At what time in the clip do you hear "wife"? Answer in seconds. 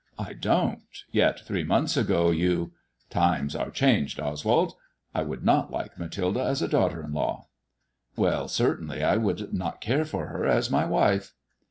10.85-11.35